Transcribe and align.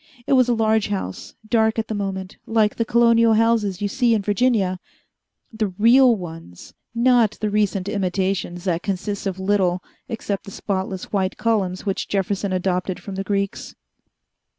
It 0.25 0.33
was 0.33 0.49
a 0.49 0.55
large 0.55 0.87
house, 0.87 1.35
dark 1.47 1.77
at 1.77 1.87
the 1.87 1.93
moment, 1.93 2.37
like 2.47 2.75
the 2.77 2.85
colonial 2.85 3.35
houses 3.35 3.83
you 3.83 3.87
see 3.87 4.15
in 4.15 4.23
Virginia 4.23 4.79
the 5.53 5.67
real 5.67 6.15
ones, 6.15 6.73
not 6.95 7.37
the 7.39 7.51
recent 7.51 7.87
imitations 7.87 8.63
that 8.63 8.81
consist 8.81 9.27
of 9.27 9.39
little 9.39 9.83
except 10.09 10.45
the 10.45 10.49
spotless 10.51 11.11
white 11.13 11.37
columns, 11.37 11.85
which 11.85 12.07
Jefferson 12.07 12.51
adopted 12.51 12.99
from 12.99 13.13
the 13.13 13.23
Greeks. 13.23 13.75